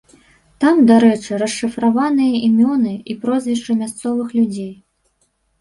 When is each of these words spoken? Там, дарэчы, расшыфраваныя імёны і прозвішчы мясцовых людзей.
Там, 0.63 0.79
дарэчы, 0.91 1.35
расшыфраваныя 1.43 2.33
імёны 2.49 2.93
і 3.15 3.19
прозвішчы 3.27 3.71
мясцовых 3.83 4.27
людзей. 4.39 4.73